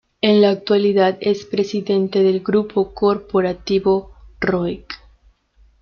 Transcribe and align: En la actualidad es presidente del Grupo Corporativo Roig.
En 0.19 0.41
la 0.41 0.49
actualidad 0.49 1.19
es 1.21 1.45
presidente 1.45 2.23
del 2.23 2.39
Grupo 2.39 2.91
Corporativo 2.91 4.11
Roig. 4.39 4.87